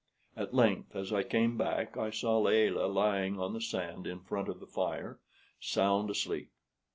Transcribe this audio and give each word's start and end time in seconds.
At 0.35 0.51
length, 0.55 0.95
as 0.95 1.13
I 1.13 1.21
came 1.21 1.57
back, 1.57 1.95
I 1.95 2.09
saw 2.09 2.39
Layelah 2.39 2.87
lying 2.87 3.39
on 3.39 3.53
the 3.53 3.61
sand 3.61 4.07
in 4.07 4.21
front 4.21 4.49
of 4.49 4.59
the 4.59 4.65
fire, 4.65 5.19
sound 5.59 6.09
asleep. 6.09 6.49